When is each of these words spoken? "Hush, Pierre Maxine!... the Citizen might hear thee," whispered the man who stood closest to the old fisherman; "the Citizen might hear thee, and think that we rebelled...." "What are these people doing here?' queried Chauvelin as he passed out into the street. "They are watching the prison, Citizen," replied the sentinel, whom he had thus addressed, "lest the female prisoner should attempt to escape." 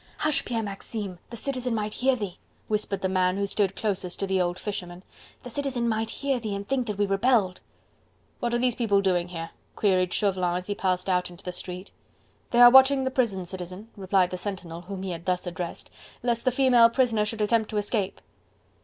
"Hush, 0.17 0.43
Pierre 0.45 0.63
Maxine!... 0.63 1.19
the 1.29 1.37
Citizen 1.37 1.75
might 1.75 1.93
hear 1.93 2.15
thee," 2.15 2.39
whispered 2.67 3.01
the 3.01 3.07
man 3.07 3.37
who 3.37 3.45
stood 3.45 3.75
closest 3.75 4.19
to 4.19 4.25
the 4.25 4.41
old 4.41 4.57
fisherman; 4.57 5.03
"the 5.43 5.49
Citizen 5.51 5.87
might 5.87 6.09
hear 6.09 6.39
thee, 6.39 6.55
and 6.55 6.67
think 6.67 6.87
that 6.87 6.97
we 6.97 7.05
rebelled...." 7.05 7.61
"What 8.39 8.51
are 8.51 8.57
these 8.57 8.73
people 8.73 9.01
doing 9.01 9.27
here?' 9.27 9.51
queried 9.75 10.11
Chauvelin 10.11 10.57
as 10.57 10.65
he 10.65 10.73
passed 10.73 11.07
out 11.07 11.29
into 11.29 11.43
the 11.43 11.51
street. 11.51 11.91
"They 12.49 12.61
are 12.61 12.71
watching 12.71 13.03
the 13.03 13.11
prison, 13.11 13.45
Citizen," 13.45 13.89
replied 13.95 14.31
the 14.31 14.39
sentinel, 14.39 14.81
whom 14.81 15.03
he 15.03 15.11
had 15.11 15.25
thus 15.27 15.45
addressed, 15.45 15.91
"lest 16.23 16.45
the 16.45 16.51
female 16.51 16.89
prisoner 16.89 17.23
should 17.23 17.39
attempt 17.41 17.69
to 17.69 17.77
escape." 17.77 18.21